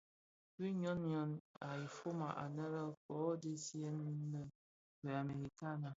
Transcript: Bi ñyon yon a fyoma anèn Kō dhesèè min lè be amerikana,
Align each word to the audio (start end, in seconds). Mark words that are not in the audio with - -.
Bi 0.59 0.67
ñyon 0.79 0.99
yon 1.13 1.31
a 1.67 1.69
fyoma 1.95 2.27
anèn 2.43 2.75
Kō 3.03 3.15
dhesèè 3.41 3.89
min 4.01 4.17
lè 4.33 4.41
be 5.01 5.11
amerikana, 5.23 5.89